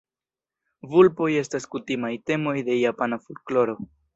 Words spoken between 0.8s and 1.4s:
Vulpoj